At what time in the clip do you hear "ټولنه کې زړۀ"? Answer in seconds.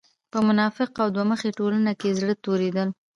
1.59-2.33